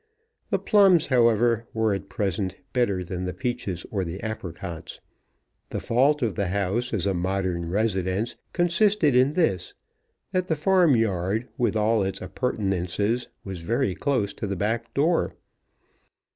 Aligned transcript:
The 0.49 0.57
plums, 0.57 1.05
however, 1.05 1.67
were 1.75 1.93
at 1.93 2.09
present 2.09 2.55
better 2.73 3.03
than 3.03 3.25
the 3.25 3.35
peaches 3.35 3.85
or 3.91 4.03
the 4.03 4.19
apricots. 4.23 4.99
The 5.69 5.79
fault 5.79 6.23
of 6.23 6.33
the 6.33 6.47
house, 6.47 6.91
as 6.91 7.05
a 7.05 7.13
modern 7.13 7.69
residence, 7.69 8.35
consisted 8.51 9.13
in 9.15 9.33
this, 9.33 9.75
that 10.31 10.47
the 10.47 10.55
farm 10.55 10.95
yard, 10.95 11.47
with 11.55 11.75
all 11.75 12.01
its 12.01 12.19
appurtenances, 12.19 13.27
was 13.43 13.59
very 13.59 13.93
close 13.93 14.33
to 14.33 14.47
the 14.47 14.55
back 14.55 14.91
door. 14.95 15.35